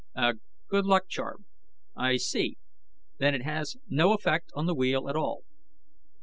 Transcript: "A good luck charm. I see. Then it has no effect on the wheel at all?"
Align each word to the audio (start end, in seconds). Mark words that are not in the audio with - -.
"A 0.15 0.33
good 0.67 0.87
luck 0.87 1.07
charm. 1.07 1.45
I 1.95 2.17
see. 2.17 2.57
Then 3.19 3.35
it 3.35 3.43
has 3.43 3.77
no 3.87 4.13
effect 4.15 4.49
on 4.55 4.65
the 4.65 4.73
wheel 4.73 5.07
at 5.07 5.15
all?" 5.15 5.43